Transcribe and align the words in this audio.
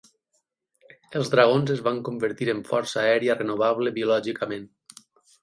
Els 1.19 1.29
dragons 1.33 1.73
es 1.73 1.83
van 1.89 1.99
convertir 2.07 2.49
en 2.55 2.63
força 2.71 3.01
aèria 3.03 3.37
renovable 3.43 3.95
biològicament. 4.01 4.69